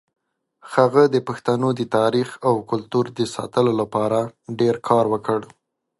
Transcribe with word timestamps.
هغه 0.73 1.03
د 1.13 1.15
پښتنو 1.27 1.69
د 1.79 1.81
تاریخ 1.97 2.29
او 2.47 2.55
کلتور 2.71 3.05
د 3.19 3.21
ساتلو 3.35 3.71
لپاره 3.81 4.19
ډېر 4.59 4.75
کار 4.87 5.05
وکړ. 5.13 5.39